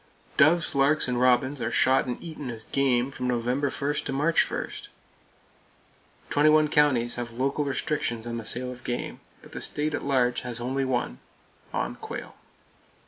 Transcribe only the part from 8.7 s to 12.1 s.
of game, but the state at large has only one,—on